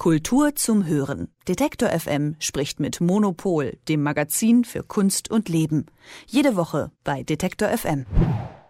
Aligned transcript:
Kultur 0.00 0.54
zum 0.54 0.86
Hören. 0.86 1.28
Detektor 1.46 1.90
FM 1.90 2.34
spricht 2.38 2.80
mit 2.80 3.02
Monopol, 3.02 3.76
dem 3.86 4.02
Magazin 4.02 4.64
für 4.64 4.82
Kunst 4.82 5.30
und 5.30 5.50
Leben. 5.50 5.84
Jede 6.26 6.56
Woche 6.56 6.90
bei 7.04 7.22
Detektor 7.22 7.68
FM. 7.68 8.06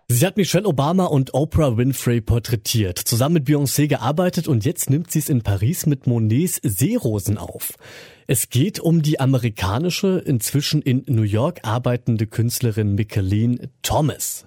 Sie 0.08 0.26
hat 0.26 0.36
Michelle 0.36 0.66
Obama 0.66 1.04
und 1.04 1.32
Oprah 1.32 1.76
Winfrey 1.76 2.20
porträtiert, 2.20 2.98
zusammen 2.98 3.34
mit 3.34 3.46
Beyoncé 3.46 3.86
gearbeitet 3.86 4.48
und 4.48 4.64
jetzt 4.64 4.90
nimmt 4.90 5.12
sie 5.12 5.20
es 5.20 5.28
in 5.28 5.42
Paris 5.42 5.86
mit 5.86 6.08
Monets 6.08 6.58
Seerosen 6.64 7.38
auf. 7.38 7.74
Es 8.26 8.48
geht 8.48 8.80
um 8.80 9.00
die 9.00 9.20
amerikanische, 9.20 10.20
inzwischen 10.26 10.82
in 10.82 11.04
New 11.06 11.22
York 11.22 11.60
arbeitende 11.62 12.26
Künstlerin 12.26 12.96
Micheline 12.96 13.70
Thomas. 13.82 14.46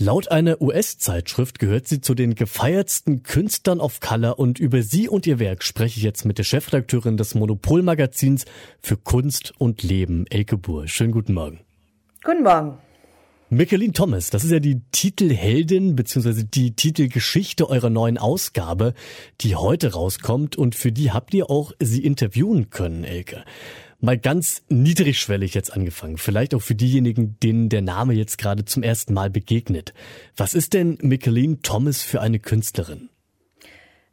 Laut 0.00 0.30
einer 0.30 0.62
US-Zeitschrift 0.62 1.58
gehört 1.58 1.88
sie 1.88 2.00
zu 2.00 2.14
den 2.14 2.36
gefeiertsten 2.36 3.24
Künstlern 3.24 3.80
of 3.80 3.98
Color 3.98 4.38
und 4.38 4.60
über 4.60 4.84
sie 4.84 5.08
und 5.08 5.26
ihr 5.26 5.40
Werk 5.40 5.64
spreche 5.64 5.98
ich 5.98 6.04
jetzt 6.04 6.24
mit 6.24 6.38
der 6.38 6.44
Chefredakteurin 6.44 7.16
des 7.16 7.34
Monopolmagazins 7.34 8.44
für 8.80 8.96
Kunst 8.96 9.54
und 9.58 9.82
Leben, 9.82 10.24
Elke 10.30 10.56
Buhr. 10.56 10.86
Schönen 10.86 11.10
guten 11.10 11.34
Morgen. 11.34 11.58
Guten 12.22 12.44
Morgen. 12.44 12.78
Micheline 13.50 13.92
Thomas, 13.92 14.30
das 14.30 14.44
ist 14.44 14.52
ja 14.52 14.60
die 14.60 14.82
Titelheldin 14.92 15.96
bzw. 15.96 16.44
die 16.44 16.76
Titelgeschichte 16.76 17.68
eurer 17.68 17.90
neuen 17.90 18.18
Ausgabe, 18.18 18.94
die 19.40 19.56
heute 19.56 19.94
rauskommt 19.94 20.54
und 20.54 20.76
für 20.76 20.92
die 20.92 21.10
habt 21.10 21.34
ihr 21.34 21.50
auch 21.50 21.72
sie 21.80 22.04
interviewen 22.04 22.70
können, 22.70 23.02
Elke 23.02 23.42
mal 24.00 24.18
ganz 24.18 24.62
niedrigschwellig 24.68 25.54
jetzt 25.54 25.72
angefangen. 25.72 26.18
Vielleicht 26.18 26.54
auch 26.54 26.62
für 26.62 26.74
diejenigen, 26.74 27.38
denen 27.40 27.68
der 27.68 27.82
Name 27.82 28.14
jetzt 28.14 28.38
gerade 28.38 28.64
zum 28.64 28.82
ersten 28.82 29.14
Mal 29.14 29.30
begegnet. 29.30 29.92
Was 30.36 30.54
ist 30.54 30.74
denn 30.74 30.98
Micheline 31.02 31.60
Thomas 31.62 32.02
für 32.02 32.20
eine 32.20 32.38
Künstlerin? 32.38 33.08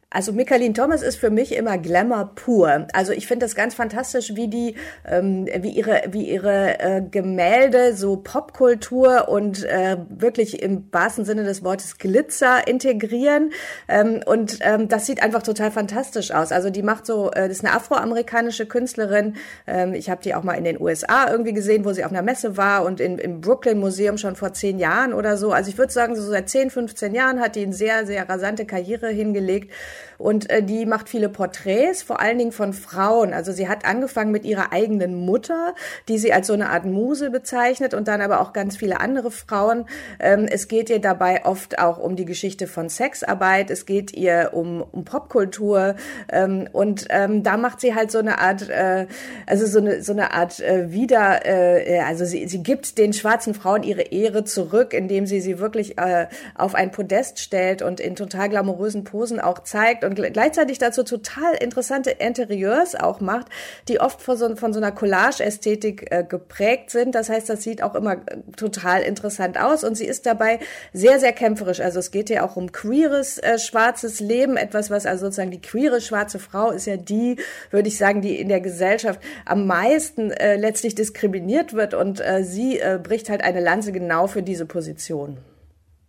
Also 0.08 0.32
Michaeline 0.32 0.72
Thomas 0.72 1.02
ist 1.02 1.16
für 1.16 1.30
mich 1.30 1.52
immer 1.52 1.78
Glamour 1.78 2.30
pur. 2.36 2.86
Also 2.92 3.12
ich 3.12 3.26
finde 3.26 3.44
das 3.44 3.56
ganz 3.56 3.74
fantastisch, 3.74 4.36
wie 4.36 4.46
die, 4.46 4.76
ähm, 5.04 5.46
wie 5.60 5.70
ihre, 5.70 6.04
wie 6.10 6.30
ihre 6.30 6.78
äh, 6.78 7.02
Gemälde 7.02 7.92
so 7.96 8.16
Popkultur 8.16 9.28
und 9.28 9.64
äh, 9.64 9.96
wirklich 10.08 10.62
im 10.62 10.86
wahrsten 10.92 11.24
Sinne 11.24 11.42
des 11.42 11.64
Wortes 11.64 11.98
Glitzer 11.98 12.68
integrieren. 12.68 13.50
Ähm, 13.88 14.20
und 14.24 14.60
ähm, 14.60 14.88
das 14.88 15.06
sieht 15.06 15.24
einfach 15.24 15.42
total 15.42 15.72
fantastisch 15.72 16.30
aus. 16.30 16.52
Also 16.52 16.70
die 16.70 16.84
macht 16.84 17.04
so, 17.04 17.32
äh, 17.32 17.48
das 17.48 17.58
ist 17.58 17.64
eine 17.64 17.74
afroamerikanische 17.74 18.66
Künstlerin. 18.66 19.34
Ähm, 19.66 19.92
ich 19.92 20.08
habe 20.08 20.22
die 20.22 20.36
auch 20.36 20.44
mal 20.44 20.54
in 20.54 20.62
den 20.62 20.80
USA 20.80 21.28
irgendwie 21.28 21.52
gesehen, 21.52 21.84
wo 21.84 21.92
sie 21.92 22.04
auf 22.04 22.12
einer 22.12 22.22
Messe 22.22 22.56
war 22.56 22.84
und 22.84 23.00
in, 23.00 23.18
im 23.18 23.40
Brooklyn 23.40 23.80
Museum 23.80 24.18
schon 24.18 24.36
vor 24.36 24.52
zehn 24.52 24.78
Jahren 24.78 25.12
oder 25.12 25.36
so. 25.36 25.50
Also 25.50 25.68
ich 25.68 25.78
würde 25.78 25.92
sagen, 25.92 26.14
so 26.14 26.22
seit 26.22 26.48
10, 26.48 26.70
15 26.70 27.12
Jahren 27.12 27.40
hat 27.40 27.56
die 27.56 27.64
eine 27.64 27.72
sehr, 27.72 28.06
sehr 28.06 28.28
rasante 28.28 28.66
Karriere 28.66 29.08
hingelegt. 29.08 29.72
Und 30.18 30.50
äh, 30.50 30.62
die 30.62 30.86
macht 30.86 31.08
viele 31.08 31.28
Porträts, 31.28 32.02
vor 32.02 32.20
allen 32.20 32.38
Dingen 32.38 32.52
von 32.52 32.72
Frauen. 32.72 33.32
Also 33.32 33.52
sie 33.52 33.68
hat 33.68 33.84
angefangen 33.84 34.32
mit 34.32 34.44
ihrer 34.44 34.72
eigenen 34.72 35.14
Mutter, 35.14 35.74
die 36.08 36.18
sie 36.18 36.32
als 36.32 36.46
so 36.46 36.52
eine 36.52 36.70
Art 36.70 36.84
Muse 36.84 37.30
bezeichnet 37.30 37.94
und 37.94 38.08
dann 38.08 38.20
aber 38.20 38.40
auch 38.40 38.52
ganz 38.52 38.76
viele 38.76 39.00
andere 39.00 39.30
Frauen. 39.30 39.86
Ähm, 40.18 40.46
es 40.50 40.68
geht 40.68 40.90
ihr 40.90 41.00
dabei 41.00 41.44
oft 41.44 41.78
auch 41.78 41.98
um 41.98 42.16
die 42.16 42.24
Geschichte 42.24 42.66
von 42.66 42.88
Sexarbeit. 42.88 43.70
Es 43.70 43.86
geht 43.86 44.12
ihr 44.14 44.50
um, 44.52 44.82
um 44.92 45.04
Popkultur. 45.04 45.96
Ähm, 46.30 46.68
und 46.72 47.06
ähm, 47.10 47.42
da 47.42 47.56
macht 47.56 47.80
sie 47.80 47.94
halt 47.94 48.10
so 48.10 48.18
eine 48.18 48.38
Art, 48.38 48.68
äh, 48.68 49.06
also 49.46 49.66
so 49.66 49.78
eine, 49.78 50.02
so 50.02 50.12
eine 50.12 50.32
Art 50.32 50.60
äh, 50.60 50.90
wieder, 50.90 51.46
äh, 51.46 52.00
also 52.00 52.24
sie, 52.24 52.46
sie 52.48 52.62
gibt 52.62 52.98
den 52.98 53.12
schwarzen 53.12 53.54
Frauen 53.54 53.82
ihre 53.82 54.02
Ehre 54.02 54.44
zurück, 54.44 54.92
indem 54.92 55.26
sie 55.26 55.40
sie 55.40 55.58
wirklich 55.58 55.98
äh, 55.98 56.26
auf 56.54 56.74
ein 56.74 56.90
Podest 56.90 57.40
stellt 57.40 57.82
und 57.82 58.00
in 58.00 58.16
total 58.16 58.48
glamourösen 58.48 59.04
Posen 59.04 59.40
auch 59.40 59.60
zeigt 59.60 59.85
und 60.04 60.14
gleichzeitig 60.14 60.78
dazu 60.78 61.02
total 61.02 61.54
interessante 61.54 62.10
Interieurs 62.10 62.94
auch 62.94 63.20
macht, 63.20 63.46
die 63.88 64.00
oft 64.00 64.20
von 64.20 64.36
so, 64.36 64.56
von 64.56 64.72
so 64.72 64.80
einer 64.80 64.92
Collage-Ästhetik 64.92 66.08
äh, 66.10 66.24
geprägt 66.24 66.90
sind. 66.90 67.14
Das 67.14 67.28
heißt, 67.28 67.48
das 67.48 67.62
sieht 67.62 67.82
auch 67.82 67.94
immer 67.94 68.14
äh, 68.14 68.38
total 68.56 69.02
interessant 69.02 69.58
aus 69.58 69.84
und 69.84 69.94
sie 69.94 70.06
ist 70.06 70.26
dabei 70.26 70.58
sehr, 70.92 71.18
sehr 71.20 71.32
kämpferisch. 71.32 71.80
Also 71.80 71.98
es 71.98 72.10
geht 72.10 72.30
ja 72.30 72.44
auch 72.44 72.56
um 72.56 72.72
queeres, 72.72 73.38
äh, 73.38 73.58
schwarzes 73.58 74.20
Leben, 74.20 74.56
etwas, 74.56 74.90
was 74.90 75.06
also 75.06 75.26
sozusagen 75.26 75.50
die 75.50 75.60
queere 75.60 76.00
schwarze 76.00 76.38
Frau 76.38 76.70
ist 76.70 76.86
ja 76.86 76.96
die, 76.96 77.36
würde 77.70 77.88
ich 77.88 77.98
sagen, 77.98 78.20
die 78.20 78.38
in 78.38 78.48
der 78.48 78.60
Gesellschaft 78.60 79.20
am 79.44 79.66
meisten 79.66 80.30
äh, 80.30 80.56
letztlich 80.56 80.94
diskriminiert 80.94 81.72
wird 81.74 81.94
und 81.94 82.20
äh, 82.20 82.42
sie 82.44 82.78
äh, 82.78 82.98
bricht 83.02 83.28
halt 83.28 83.42
eine 83.42 83.60
Lanze 83.60 83.92
genau 83.92 84.26
für 84.26 84.42
diese 84.42 84.66
Position. 84.66 85.38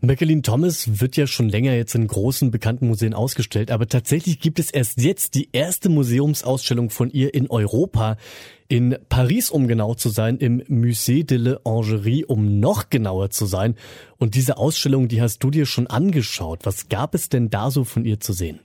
Micheline 0.07 0.41
Thomas 0.41 1.01
wird 1.01 1.17
ja 1.17 1.27
schon 1.27 1.49
länger 1.49 1.73
jetzt 1.73 1.93
in 1.93 2.07
großen 2.07 2.49
bekannten 2.49 2.87
Museen 2.87 3.13
ausgestellt, 3.13 3.71
aber 3.71 3.89
tatsächlich 3.89 4.39
gibt 4.39 4.57
es 4.57 4.71
erst 4.71 5.01
jetzt 5.01 5.35
die 5.35 5.49
erste 5.51 5.89
Museumsausstellung 5.89 6.89
von 6.89 7.11
ihr 7.11 7.33
in 7.33 7.49
Europa. 7.49 8.15
In 8.69 8.97
Paris, 9.09 9.51
um 9.51 9.67
genau 9.67 9.95
zu 9.95 10.07
sein, 10.07 10.37
im 10.37 10.61
Musée 10.61 11.25
de 11.25 11.37
l'Angerie, 11.37 12.23
um 12.23 12.61
noch 12.61 12.89
genauer 12.89 13.31
zu 13.31 13.45
sein. 13.45 13.75
Und 14.17 14.35
diese 14.35 14.57
Ausstellung, 14.57 15.09
die 15.09 15.21
hast 15.21 15.43
du 15.43 15.51
dir 15.51 15.65
schon 15.65 15.87
angeschaut. 15.87 16.61
Was 16.63 16.87
gab 16.87 17.13
es 17.13 17.27
denn 17.27 17.49
da 17.49 17.69
so 17.69 17.83
von 17.83 18.05
ihr 18.05 18.21
zu 18.21 18.31
sehen? 18.31 18.61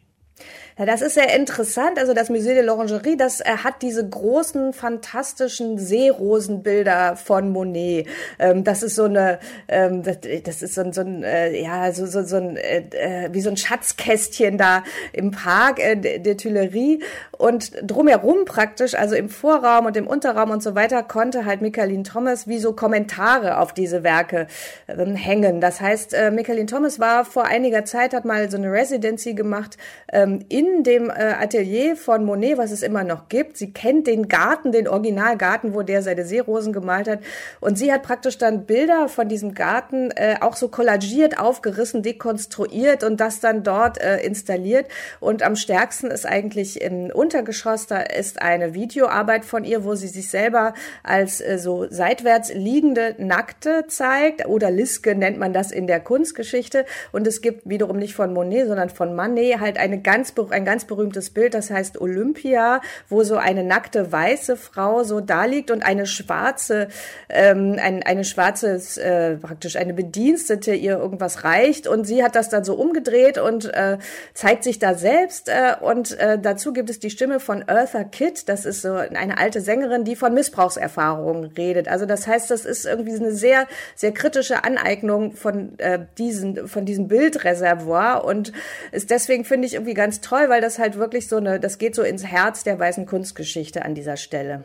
Ja, 0.79 0.87
das 0.87 1.03
ist 1.03 1.15
sehr 1.15 1.35
interessant. 1.37 1.99
Also 1.99 2.15
das 2.15 2.31
Musée 2.31 2.55
de 2.55 2.63
l'Orangerie, 2.63 3.17
das 3.17 3.41
äh, 3.41 3.59
hat 3.63 3.83
diese 3.83 4.09
großen, 4.09 4.73
fantastischen 4.73 5.79
Seerosenbilder 5.79 7.17
von 7.17 7.51
Monet. 7.51 8.07
Ähm, 8.39 8.65
das 8.65 8.83
ist 8.83 8.95
so 8.95 9.05
eine, 9.05 9.39
ähm, 9.69 10.03
das, 10.03 10.19
das, 10.45 10.63
ist 10.63 10.75
so 10.75 10.81
ein, 10.81 10.93
so 10.95 11.03
ein 11.03 11.25
äh, 11.25 11.61
ja, 11.61 11.93
so, 11.93 12.07
so, 12.07 12.23
so 12.23 12.37
ein, 12.37 12.57
äh, 12.57 12.85
äh 12.93 13.29
wie 13.33 13.43
so 13.43 13.51
ein 13.51 13.59
Schatzkästchen 13.59 14.57
da 14.57 14.83
im 15.13 15.31
Park 15.31 15.79
äh, 15.79 15.97
der 15.97 16.37
Tuileries. 16.39 17.03
Und 17.37 17.73
drumherum 17.83 18.45
praktisch, 18.47 18.95
also 18.95 19.15
im 19.15 19.29
Vorraum 19.29 19.87
und 19.87 19.97
im 19.97 20.07
Unterraum 20.07 20.51
und 20.51 20.63
so 20.63 20.75
weiter, 20.75 21.03
konnte 21.03 21.45
halt 21.45 21.61
Michaeline 21.61 22.05
Thomas 22.05 22.47
wie 22.47 22.59
so 22.59 22.73
Kommentare 22.73 23.59
auf 23.59 23.75
diese 23.75 24.05
Werke 24.05 24.47
ähm, 24.89 25.17
hängen. 25.17 25.61
Das 25.61 25.83
heißt, 25.83 26.15
äh, 26.15 26.31
Michaeline 26.31 26.67
Thomas 26.67 26.99
war 26.99 27.27
vor 27.27 27.45
einiger 27.45 27.85
Zeit, 27.85 28.15
hat 28.15 28.25
mal 28.25 28.51
so 28.51 28.57
eine 28.57 28.73
Residency 28.73 29.35
gemacht 29.35 29.77
ähm, 30.13 30.45
in 30.49 30.62
in 30.63 30.85
dem 30.85 31.11
äh, 31.11 31.35
Atelier 31.41 31.97
von 31.97 32.25
Monet, 32.25 32.59
was 32.59 32.71
es 32.71 32.83
immer 32.83 33.05
noch 33.05 33.29
gibt. 33.29 33.57
Sie 33.57 33.73
kennt 33.73 34.07
den 34.07 34.29
Garten, 34.29 34.71
den 34.73 34.87
Originalgarten, 34.87 35.75
wo 35.75 35.83
der 35.83 36.03
seine 36.03 36.25
Seerosen 36.25 36.73
gemalt 36.73 37.09
hat. 37.09 37.21
Und 37.61 37.79
sie 37.79 37.93
hat 37.93 38.03
praktisch 38.03 38.39
dann 38.39 38.65
Bilder 38.65 39.09
von 39.09 39.29
diesem 39.29 39.55
Garten 39.55 40.11
äh, 40.13 40.37
auch 40.41 40.55
so 40.55 40.69
kollagiert, 40.69 41.39
aufgerissen, 41.39 42.03
dekonstruiert 42.03 43.03
und 43.03 43.21
das 43.21 43.41
dann 43.41 43.63
dort 43.63 44.01
äh, 44.01 44.19
installiert. 44.19 44.87
Und 45.21 45.43
am 45.43 45.57
stärksten 45.57 46.11
ist 46.11 46.27
eigentlich 46.27 46.81
im 46.81 47.11
Untergeschoss, 47.11 47.87
da 47.87 48.01
ist 48.01 48.41
eine 48.41 48.75
Videoarbeit 48.75 49.45
von 49.45 49.65
ihr, 49.65 49.85
wo 49.85 49.95
sie 49.95 50.09
sich 50.09 50.31
selber 50.31 50.75
als 51.03 51.41
äh, 51.41 51.59
so 51.59 51.87
seitwärts 51.91 52.53
liegende 52.55 53.17
Nackte 53.19 53.85
zeigt. 53.89 54.47
Oder 54.47 54.71
Liske 54.71 55.15
nennt 55.15 55.39
man 55.39 55.53
das 55.53 55.73
in 55.73 55.87
der 55.87 56.01
Kunstgeschichte. 56.01 56.85
Und 57.11 57.27
es 57.27 57.41
gibt 57.41 57.69
wiederum 57.69 57.99
nicht 57.99 58.15
von 58.15 58.33
Monet, 58.33 58.69
sondern 58.69 58.91
von 58.91 59.15
Manet 59.15 59.61
halt 59.61 59.79
eine 59.79 60.01
ganz 60.01 60.33
ein 60.53 60.65
ganz 60.65 60.85
berühmtes 60.85 61.31
Bild, 61.31 61.55
das 61.55 61.71
heißt 61.71 62.01
Olympia, 62.01 62.81
wo 63.09 63.23
so 63.23 63.37
eine 63.37 63.65
nackte 63.65 64.13
weiße 64.13 64.57
Frau 64.57 65.03
so 65.03 65.21
da 65.21 65.45
liegt 65.45 65.71
und 65.71 65.85
eine 65.85 66.07
schwarze, 66.07 66.89
ähm, 67.29 67.77
ein, 67.81 68.03
eine 68.03 68.25
schwarze, 68.25 68.81
äh, 69.01 69.37
praktisch 69.37 69.77
eine 69.77 69.95
Bedienstete 69.95 70.75
ihr 70.75 70.99
irgendwas 70.99 71.45
reicht 71.45 71.87
und 71.87 72.05
sie 72.05 72.23
hat 72.23 72.37
das 72.37 72.49
dann 72.49 72.65
so 72.65 72.75
umgedreht 72.75 73.39
und 73.39 73.73
äh, 73.75 73.99
zeigt 74.35 74.65
sich 74.65 74.79
da 74.79 74.95
selbst 74.95 75.49
äh, 75.49 75.75
und 75.81 76.19
äh, 76.19 76.39
dazu 76.39 76.73
gibt 76.73 76.91
es 76.91 76.99
die 76.99 77.11
Stimme 77.11 77.41
von 77.41 77.65
Eartha 77.67 78.05
Kitt, 78.05 78.49
das 78.49 78.65
ist 78.65 78.83
so 78.83 78.95
eine 78.95 79.39
alte 79.39 79.61
Sängerin, 79.61 80.05
die 80.05 80.17
von 80.17 80.35
Missbrauchserfahrungen 80.35 81.45
redet. 81.57 81.89
Also 81.89 82.07
das 82.07 82.27
heißt, 82.27 82.51
das 82.51 82.65
ist 82.65 82.87
irgendwie 82.87 83.15
eine 83.15 83.33
sehr, 83.33 83.67
sehr 83.95 84.13
kritische 84.13 84.65
Aneignung 84.65 85.33
von 85.33 85.79
äh, 85.79 86.01
diesen, 86.19 86.69
von 86.69 86.85
diesem 86.85 87.09
Bildreservoir 87.09 88.25
und 88.25 88.53
ist 88.91 89.11
deswegen 89.11 89.45
finde 89.45 89.67
ich 89.67 89.75
irgendwie 89.75 89.95
ganz 89.95 90.21
toll, 90.21 90.42
weil 90.49 90.61
das 90.61 90.79
halt 90.79 90.97
wirklich 90.97 91.29
so 91.29 91.37
eine, 91.37 91.61
das 91.61 91.79
geht 91.79 91.95
so 91.95 92.03
ins 92.03 92.25
Herz 92.25 92.65
der 92.65 92.79
weißen 92.79 93.07
Kunstgeschichte 93.07 93.85
an 93.85 93.95
dieser 93.95 94.17
Stelle. 94.17 94.65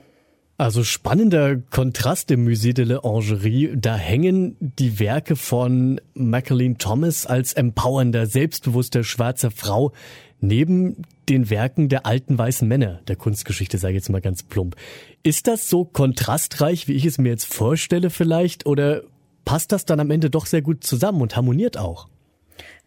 Also 0.59 0.83
spannender 0.83 1.57
Kontrast 1.57 2.31
im 2.31 2.47
Musée 2.47 2.73
de 2.73 2.85
l'Angerie. 2.85 3.75
Da 3.75 3.95
hängen 3.95 4.55
die 4.59 4.99
Werke 4.99 5.35
von 5.35 6.01
Macaline 6.15 6.77
Thomas 6.79 7.27
als 7.27 7.53
empowernder, 7.53 8.25
selbstbewusster 8.25 9.03
schwarzer 9.03 9.51
Frau 9.51 9.91
neben 10.39 11.03
den 11.29 11.49
Werken 11.49 11.89
der 11.89 12.05
alten 12.05 12.37
weißen 12.37 12.67
Männer 12.67 13.01
der 13.07 13.15
Kunstgeschichte, 13.15 13.77
sage 13.77 13.93
ich 13.93 14.01
jetzt 14.01 14.09
mal 14.09 14.21
ganz 14.21 14.43
plump. 14.43 14.75
Ist 15.23 15.47
das 15.47 15.69
so 15.69 15.85
kontrastreich, 15.85 16.87
wie 16.87 16.93
ich 16.93 17.05
es 17.05 17.17
mir 17.17 17.29
jetzt 17.29 17.51
vorstelle 17.53 18.09
vielleicht, 18.09 18.65
oder 18.65 19.03
passt 19.45 19.71
das 19.71 19.85
dann 19.85 19.99
am 19.99 20.11
Ende 20.11 20.29
doch 20.29 20.45
sehr 20.45 20.61
gut 20.61 20.83
zusammen 20.83 21.21
und 21.21 21.35
harmoniert 21.35 21.77
auch? 21.77 22.07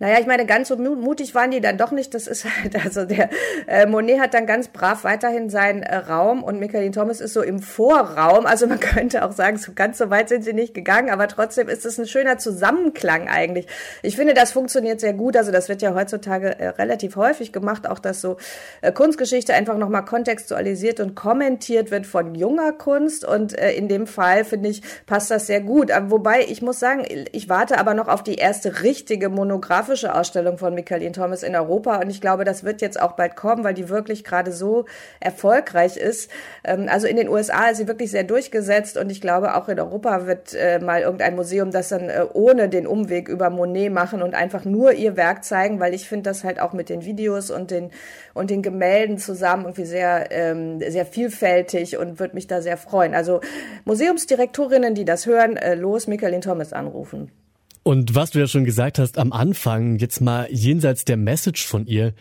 Naja, 0.00 0.18
ich 0.18 0.26
meine, 0.26 0.46
ganz 0.46 0.68
so 0.68 0.76
mutig 0.76 1.34
waren 1.34 1.50
die 1.50 1.60
dann 1.60 1.76
doch 1.76 1.90
nicht. 1.90 2.14
Das 2.14 2.26
ist 2.26 2.46
halt, 2.46 2.74
also 2.82 3.04
der 3.04 3.28
äh, 3.66 3.84
Monet 3.84 4.18
hat 4.18 4.32
dann 4.32 4.46
ganz 4.46 4.68
brav 4.68 5.04
weiterhin 5.04 5.50
seinen 5.50 5.82
äh, 5.82 5.94
Raum 5.94 6.42
und 6.42 6.58
Michaeline 6.58 6.92
Thomas 6.92 7.20
ist 7.20 7.34
so 7.34 7.42
im 7.42 7.58
Vorraum. 7.58 8.46
Also 8.46 8.66
man 8.66 8.80
könnte 8.80 9.22
auch 9.22 9.32
sagen, 9.32 9.58
so 9.58 9.72
ganz 9.74 9.98
so 9.98 10.08
weit 10.08 10.30
sind 10.30 10.42
sie 10.42 10.54
nicht 10.54 10.72
gegangen, 10.72 11.10
aber 11.10 11.28
trotzdem 11.28 11.68
ist 11.68 11.84
es 11.84 11.98
ein 11.98 12.06
schöner 12.06 12.38
Zusammenklang 12.38 13.28
eigentlich. 13.28 13.66
Ich 14.02 14.16
finde, 14.16 14.32
das 14.32 14.52
funktioniert 14.52 15.00
sehr 15.00 15.12
gut. 15.12 15.36
Also 15.36 15.52
das 15.52 15.68
wird 15.68 15.82
ja 15.82 15.94
heutzutage 15.94 16.58
äh, 16.58 16.68
relativ 16.68 17.16
häufig 17.16 17.52
gemacht, 17.52 17.86
auch 17.86 17.98
dass 17.98 18.22
so 18.22 18.38
äh, 18.80 18.92
Kunstgeschichte 18.92 19.52
einfach 19.52 19.76
nochmal 19.76 20.06
kontextualisiert 20.06 21.00
und 21.00 21.14
kommentiert 21.14 21.90
wird 21.90 22.06
von 22.06 22.34
junger 22.34 22.72
Kunst. 22.72 23.26
Und 23.26 23.58
äh, 23.58 23.72
in 23.72 23.88
dem 23.88 24.06
Fall, 24.06 24.46
finde 24.46 24.70
ich, 24.70 24.80
passt 25.04 25.30
das 25.30 25.46
sehr 25.46 25.60
gut. 25.60 25.90
Aber 25.90 26.10
wobei, 26.10 26.46
ich 26.48 26.62
muss 26.62 26.80
sagen, 26.80 27.04
ich 27.32 27.50
warte 27.50 27.76
aber 27.76 27.92
noch 27.92 28.08
auf 28.08 28.22
die 28.22 28.36
erste 28.36 28.82
richtige 28.82 29.28
Monografie 29.28 29.89
fotografische 29.90 30.14
Ausstellung 30.14 30.58
von 30.58 30.74
Michaeline 30.74 31.12
Thomas 31.12 31.42
in 31.42 31.56
Europa 31.56 31.96
und 32.00 32.10
ich 32.10 32.20
glaube, 32.20 32.44
das 32.44 32.62
wird 32.62 32.80
jetzt 32.80 33.00
auch 33.00 33.12
bald 33.12 33.34
kommen, 33.34 33.64
weil 33.64 33.74
die 33.74 33.88
wirklich 33.88 34.22
gerade 34.22 34.52
so 34.52 34.84
erfolgreich 35.18 35.96
ist. 35.96 36.30
Ähm, 36.62 36.86
also 36.88 37.06
in 37.08 37.16
den 37.16 37.28
USA 37.28 37.70
ist 37.70 37.78
sie 37.78 37.88
wirklich 37.88 38.10
sehr 38.10 38.24
durchgesetzt 38.24 38.96
und 38.96 39.10
ich 39.10 39.20
glaube, 39.20 39.56
auch 39.56 39.68
in 39.68 39.80
Europa 39.80 40.26
wird 40.26 40.54
äh, 40.54 40.78
mal 40.78 41.00
irgendein 41.00 41.34
Museum 41.34 41.72
das 41.72 41.88
dann 41.88 42.08
äh, 42.08 42.24
ohne 42.32 42.68
den 42.68 42.86
Umweg 42.86 43.28
über 43.28 43.50
Monet 43.50 43.92
machen 43.92 44.22
und 44.22 44.34
einfach 44.34 44.64
nur 44.64 44.92
ihr 44.92 45.16
Werk 45.16 45.44
zeigen, 45.44 45.80
weil 45.80 45.92
ich 45.92 46.08
finde 46.08 46.30
das 46.30 46.44
halt 46.44 46.60
auch 46.60 46.72
mit 46.72 46.88
den 46.88 47.04
Videos 47.04 47.50
und 47.50 47.70
den 47.70 47.90
und 48.32 48.50
den 48.50 48.62
Gemälden 48.62 49.18
zusammen 49.18 49.64
irgendwie 49.64 49.86
sehr 49.86 50.28
ähm, 50.30 50.80
sehr 50.88 51.06
vielfältig 51.06 51.96
und 51.98 52.20
würde 52.20 52.34
mich 52.34 52.46
da 52.46 52.62
sehr 52.62 52.76
freuen. 52.76 53.14
Also 53.14 53.40
Museumsdirektorinnen, 53.84 54.94
die 54.94 55.04
das 55.04 55.26
hören, 55.26 55.56
äh, 55.56 55.74
los 55.74 56.06
Michaeline 56.06 56.42
Thomas 56.42 56.72
anrufen. 56.72 57.32
Und 57.82 58.14
was 58.14 58.30
du 58.30 58.38
ja 58.38 58.46
schon 58.46 58.64
gesagt 58.64 58.98
hast 58.98 59.16
am 59.16 59.32
Anfang, 59.32 59.98
jetzt 59.98 60.20
mal 60.20 60.48
jenseits 60.50 61.04
der 61.04 61.16
Message 61.16 61.64
von 61.64 61.86
ihr, 61.86 62.12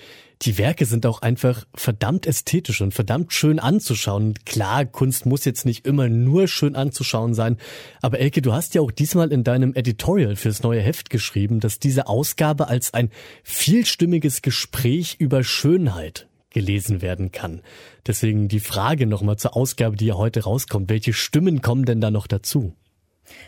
die 0.44 0.58
Werke 0.58 0.86
sind 0.86 1.06
auch 1.06 1.22
einfach 1.22 1.66
verdammt 1.76 2.26
ästhetisch 2.26 2.80
und 2.80 2.94
verdammt 2.94 3.34
schön 3.34 3.60
anzuschauen. 3.60 4.36
Klar, 4.46 4.86
Kunst 4.86 5.26
muss 5.26 5.44
jetzt 5.44 5.66
nicht 5.66 5.86
immer 5.86 6.08
nur 6.08 6.48
schön 6.48 6.78
anzuschauen 6.78 7.34
sein, 7.34 7.58
aber 8.02 8.20
Elke, 8.20 8.42
du 8.42 8.54
hast 8.54 8.74
ja 8.74 8.82
auch 8.82 8.92
diesmal 8.92 9.34
in 9.34 9.44
deinem 9.44 9.76
Editorial 9.76 10.38
fürs 10.38 10.64
neue 10.64 10.80
Heft 10.80 11.10
geschrieben, 11.10 11.60
dass 11.60 11.80
diese 11.80 12.08
Ausgabe 12.08 12.70
als 12.70 12.94
ein 12.94 13.10
vielstimmiges 13.44 14.42
Gespräch 14.42 15.18
über 15.20 15.44
Schönheit 15.44 16.30
gelesen 16.52 17.02
werden 17.02 17.34
kann. 17.34 17.62
Deswegen 18.08 18.48
die 18.48 18.62
Frage 18.62 19.08
nochmal 19.08 19.38
zur 19.38 19.58
Ausgabe, 19.58 19.98
die 19.98 20.06
ja 20.06 20.16
heute 20.16 20.46
rauskommt. 20.46 20.90
Welche 20.90 21.12
Stimmen 21.12 21.62
kommen 21.62 21.84
denn 21.84 22.00
da 22.00 22.12
noch 22.12 22.28
dazu? 22.28 22.74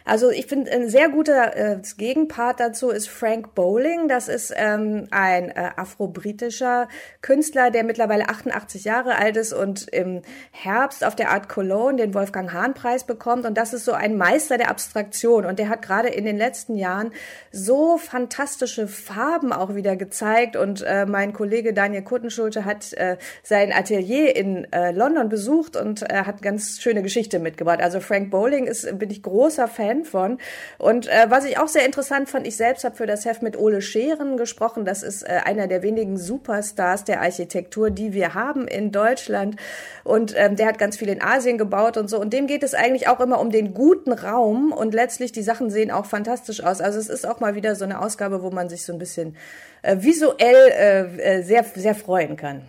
Also 0.06 0.30
ich 0.30 0.48
finde, 0.48 0.72
ein 0.72 0.90
sehr 0.90 1.10
guter 1.10 1.56
äh, 1.56 1.78
Gegenpart 1.98 2.60
dazu 2.60 2.90
ist 2.90 3.10
Frank 3.10 3.56
Bowling. 3.56 4.08
Das 4.08 4.28
ist 4.28 4.54
ähm, 4.56 5.08
ein 5.12 5.50
äh, 5.50 5.70
afro-britischer 5.76 6.88
Künstler, 7.22 7.72
der 7.72 7.84
mittlerweile 7.84 8.30
88 8.30 8.84
Jahre 8.84 9.16
alt 9.16 9.38
ist 9.38 9.54
und 9.54 9.88
im 9.90 10.22
Herbst 10.52 11.04
auf 11.04 11.16
der 11.16 11.32
Art 11.32 11.50
Cologne 11.50 11.98
den 11.98 12.14
Wolfgang 12.14 12.52
Hahn-Preis 12.54 13.06
bekommt. 13.06 13.46
Und 13.46 13.58
das 13.58 13.74
ist 13.74 13.86
so 13.86 13.94
ein 13.94 14.18
Meister 14.18 14.58
der 14.58 14.70
Abstraktion. 14.70 15.46
Und 15.46 15.60
der 15.60 15.70
hat 15.70 15.82
gerade 15.82 16.10
in 16.10 16.26
den 16.26 16.38
letzten 16.38 16.76
Jahren 16.76 17.12
so 17.52 17.98
fantastische 17.98 18.88
Farben 18.88 19.54
auch 19.54 19.76
wieder 19.76 19.96
gezeigt. 19.96 20.56
Und 20.56 20.82
äh, 20.82 21.06
mein 21.06 21.34
Kollege 21.34 21.74
Daniel 21.74 22.04
Kuttenschulte 22.04 22.66
hat 22.66 22.94
äh, 22.94 23.18
sein 23.44 23.72
Atelier 23.72 24.36
in 24.36 24.72
äh, 24.72 24.92
London 24.92 25.30
besucht 25.30 25.76
und 25.76 26.02
äh, 26.04 26.24
hat 26.26 26.42
ganz 26.42 26.82
schöne 26.82 27.02
Geschichte 27.02 27.40
mitgebracht. 27.40 27.82
Also 27.82 28.00
Frank 28.00 28.32
Bowling 28.32 28.68
ist, 28.68 28.98
bin 28.98 29.10
ich 29.10 29.24
großer 29.24 29.68
Fan 29.72 30.06
von. 30.06 30.38
Und 30.78 31.08
äh, 31.08 31.26
was 31.30 31.46
ich 31.46 31.58
auch 31.58 31.68
sehr 31.68 31.86
interessant 31.86 32.30
fand, 32.30 32.46
ich 32.46 32.58
selbst 32.58 32.84
habe 32.84 32.96
für 32.96 33.06
das 33.06 33.26
Heft 33.26 33.42
mit 33.42 33.58
Ole 33.58 33.82
Scheren 33.82 34.38
gesprochen. 34.38 34.86
Das 34.86 35.02
ist 35.04 35.24
äh, 35.24 35.42
einer 35.46 35.68
der 35.68 35.82
wenigen 35.82 36.18
Superstars 36.18 37.04
der 37.04 37.22
Architektur, 37.22 37.90
die 37.90 38.14
wir 38.14 38.34
haben 38.34 38.68
in 38.68 38.92
Deutschland. 38.92 39.56
Und 40.04 40.34
ähm, 40.38 40.56
der 40.56 40.68
hat 40.68 40.78
ganz 40.78 40.98
viel 40.98 41.10
in 41.10 41.22
Asien 41.22 41.58
gebaut 41.58 41.98
und 41.98 42.10
so. 42.10 42.20
Und 42.20 42.34
dem 42.34 42.48
geht 42.48 42.64
es 42.64 42.74
eigentlich 42.74 43.08
auch 43.08 43.20
immer 43.20 43.40
um 43.40 43.50
den 43.50 43.74
guten 43.74 44.12
Raum. 44.12 44.72
Und 44.72 44.94
letztlich, 44.94 45.32
die 45.32 45.44
Sachen 45.44 45.70
sehen 45.70 45.92
auch 45.92 46.06
fantastisch 46.06 46.64
aus. 46.64 46.82
Also 46.82 47.00
es 47.00 47.10
ist 47.10 47.26
auch 47.26 47.40
mal 47.40 47.56
wieder 47.56 47.76
so 47.76 47.86
eine 47.86 48.02
Ausgabe, 48.02 48.44
wo 48.44 48.52
man 48.52 48.70
sich 48.70 48.86
so 48.86 48.94
ein 48.94 49.00
bisschen 49.00 49.36
äh, 49.82 49.98
visuell 50.00 50.72
äh, 50.72 51.38
äh 51.38 51.42
sehr, 51.44 51.64
sehr 51.64 51.96
freuen 51.96 52.36
kann. 52.36 52.62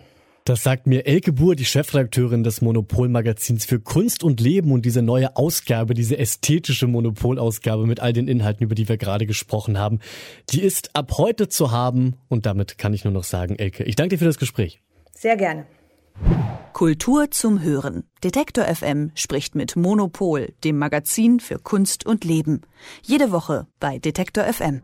Das 0.45 0.61
sagt 0.61 0.87
mir 0.87 1.05
Elke 1.05 1.31
Buhr, 1.31 1.55
die 1.55 1.63
Chefredakteurin 1.63 2.43
des 2.43 2.61
Monopolmagazins 2.61 3.63
für 3.63 3.79
Kunst 3.79 4.25
und 4.25 4.41
Leben 4.41 4.73
und 4.73 4.83
diese 4.83 5.01
neue 5.01 5.37
Ausgabe, 5.37 5.93
diese 5.93 6.17
ästhetische 6.17 6.85
Monopolausgabe 6.85 7.87
mit 7.87 8.01
all 8.01 8.11
den 8.11 8.27
Inhalten, 8.27 8.65
über 8.65 8.75
die 8.75 8.89
wir 8.89 8.97
gerade 8.97 9.25
gesprochen 9.25 9.79
haben, 9.79 9.99
die 10.49 10.61
ist 10.61 10.97
ab 10.97 11.13
heute 11.17 11.47
zu 11.47 11.71
haben 11.71 12.15
und 12.27 12.45
damit 12.45 12.77
kann 12.77 12.93
ich 12.93 13.05
nur 13.05 13.13
noch 13.13 13.23
sagen, 13.23 13.55
Elke, 13.57 13.85
ich 13.85 13.95
danke 13.95 14.15
dir 14.15 14.19
für 14.19 14.25
das 14.25 14.37
Gespräch. 14.37 14.81
Sehr 15.13 15.37
gerne. 15.37 15.65
Kultur 16.73 17.31
zum 17.31 17.61
Hören. 17.61 18.03
Detektor 18.23 18.65
FM 18.65 19.11
spricht 19.15 19.55
mit 19.55 19.77
Monopol, 19.77 20.53
dem 20.65 20.77
Magazin 20.77 21.39
für 21.39 21.57
Kunst 21.57 22.05
und 22.05 22.25
Leben. 22.25 22.61
Jede 23.01 23.31
Woche 23.31 23.67
bei 23.79 23.97
Detektor 23.97 24.43
FM. 24.43 24.81